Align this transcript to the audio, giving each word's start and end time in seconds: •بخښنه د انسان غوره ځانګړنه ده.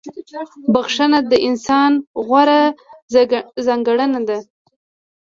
•بخښنه 0.73 1.19
د 1.31 1.33
انسان 1.47 1.91
غوره 2.25 2.61
ځانګړنه 3.67 4.19
ده. 4.27 4.37